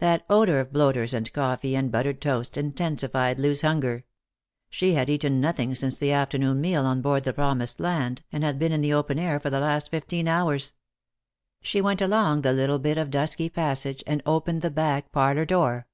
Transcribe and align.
That 0.00 0.26
odour 0.28 0.58
of 0.58 0.72
bloaters 0.72 1.14
and 1.14 1.32
coffee 1.32 1.76
and 1.76 1.92
but 1.92 2.04
tered 2.04 2.18
toast 2.18 2.56
intensified 2.56 3.38
Loo's 3.38 3.60
hunger. 3.62 4.02
She 4.70 4.94
had 4.94 5.08
eaten 5.08 5.40
nothing 5.40 5.72
since 5.76 5.96
the 5.96 6.10
afternoon 6.10 6.60
meal 6.60 6.84
on 6.84 7.00
board 7.00 7.22
the 7.22 7.32
Promised 7.32 7.78
Land, 7.78 8.24
and 8.32 8.42
had 8.42 8.56
1 8.60 8.62
ieen 8.62 8.74
in 8.74 8.80
the 8.80 8.92
open 8.94 9.20
air 9.20 9.38
for 9.38 9.50
the 9.50 9.60
last 9.60 9.88
fifteen 9.92 10.26
hours. 10.26 10.72
She 11.62 11.80
went 11.80 12.00
along 12.00 12.40
the 12.42 12.52
little 12.52 12.80
bit 12.80 12.98
of 12.98 13.12
dusky 13.12 13.48
passage, 13.48 14.02
and 14.04 14.20
opened 14.26 14.62
the 14.62 14.70
back 14.72 15.12
parlour 15.12 15.44
door. 15.44 15.86